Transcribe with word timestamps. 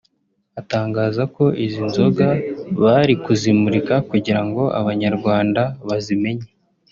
atangaza 0.61 1.23
ko 1.35 1.43
izi 1.65 1.81
nzoga 1.87 2.27
bari 2.83 3.13
kuzimurika 3.23 3.95
kugira 4.09 4.41
ngo 4.47 4.63
Abanyarwanda 4.79 5.61
bazimenye 5.87 6.47